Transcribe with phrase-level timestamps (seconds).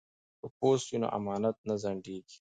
[0.39, 2.37] که پوست وي نو امانت نه ځنډیږي.